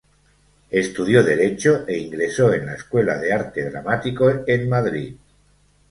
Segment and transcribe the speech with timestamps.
[0.71, 5.13] Estudió Derecho e ingresó en la Escuela de Arte Dramático en Madrid.